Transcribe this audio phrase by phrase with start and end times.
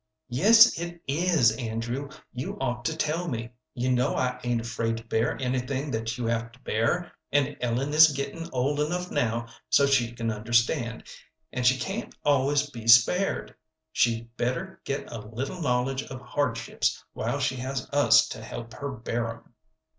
[0.29, 1.55] "Yes, it is.
[1.57, 3.51] Andrew, you ought to tell me.
[3.75, 7.93] You know I ain't afraid to bear anything that you have to bear, and Ellen
[7.93, 11.03] is getting old enough now, so she can understand,
[11.53, 13.53] and she can't always be spared.
[13.91, 18.89] She'd better get a little knowledge of hardships while she has us to help her
[18.89, 19.53] bear 'em."